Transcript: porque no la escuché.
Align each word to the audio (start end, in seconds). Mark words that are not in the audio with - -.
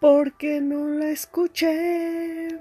porque 0.00 0.60
no 0.60 0.86
la 0.86 1.10
escuché. 1.10 2.57